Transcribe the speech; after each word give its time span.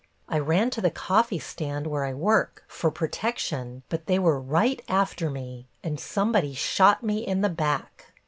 I 0.27 0.39
ran 0.39 0.71
to 0.71 0.81
the 0.81 0.89
coffee 0.89 1.37
stand, 1.37 1.85
where 1.85 2.05
I 2.05 2.13
work, 2.15 2.63
for 2.67 2.89
protection, 2.89 3.83
but 3.87 4.07
they 4.07 4.17
were 4.17 4.41
right 4.41 4.81
after 4.87 5.29
me, 5.29 5.67
and 5.83 5.99
somebody 5.99 6.55
shot 6.55 7.03
me 7.03 7.19
in 7.19 7.41
the 7.41 7.49
back. 7.49 8.11